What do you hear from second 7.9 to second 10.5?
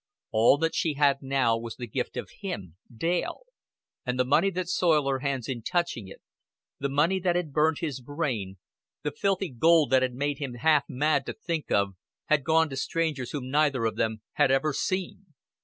brain, the filthy gold that had made